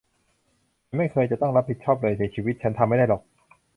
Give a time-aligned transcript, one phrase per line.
[0.85, 3.21] ฉันไม่เคยจะต้องรับผิดชอบเลยในชีวิต ฉันทำไม่ได้หรอก